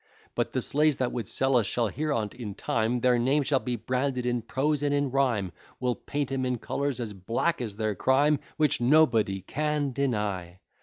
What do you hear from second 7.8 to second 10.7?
crime. Which nobody can deny.